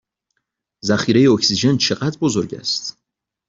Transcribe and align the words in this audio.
ذخیره 0.85 1.31
اکسیژن 1.31 1.77
چه 1.77 1.95
قدر 1.95 2.17
بزرگ 2.17 2.55
است؟ 2.55 2.97